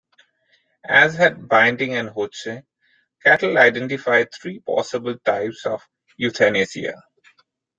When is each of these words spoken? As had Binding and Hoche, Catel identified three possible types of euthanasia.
As 0.89 1.13
had 1.13 1.47
Binding 1.47 1.93
and 1.93 2.09
Hoche, 2.09 2.63
Catel 3.23 3.55
identified 3.55 4.33
three 4.33 4.59
possible 4.61 5.15
types 5.19 5.63
of 5.67 5.87
euthanasia. 6.17 7.03